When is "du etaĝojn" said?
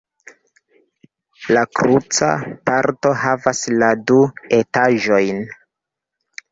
4.09-5.49